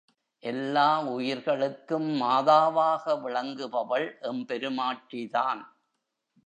எல்லா 0.43 0.87
உயிர்களுக்கும் 1.07 2.09
மாதாவாக 2.21 3.15
விளங்குபவள் 3.25 4.07
எம் 4.21 4.45
பெருமாட்டி 4.45 5.21
தான். 5.27 5.61